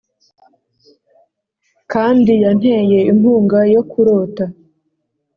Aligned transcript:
kandi 1.91 2.31
yanteye 2.43 2.99
inkunga 3.11 3.59
yo 3.73 3.81
kurota. 3.91 4.43